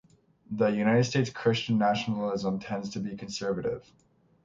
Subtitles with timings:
[0.49, 3.85] In the United States, Christian nationalism tends to be conservative.